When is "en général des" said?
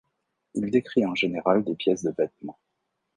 1.05-1.75